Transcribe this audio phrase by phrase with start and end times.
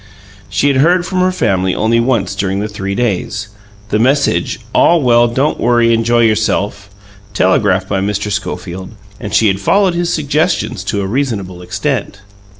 [0.49, 3.49] She had heard from her family only once during the three days
[3.89, 6.89] the message "All well don't worry enjoy yourself"
[7.35, 8.31] telegraphed by Mr.
[8.31, 12.21] Schofield, and she had followed his suggestions to a reasonable extent.